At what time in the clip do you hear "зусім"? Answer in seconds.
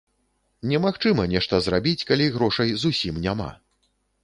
2.87-3.23